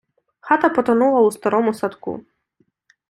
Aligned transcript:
Хата 0.39 0.69
потонула 0.69 1.21
в 1.29 1.33
старому 1.33 1.73
садку. 1.73 2.25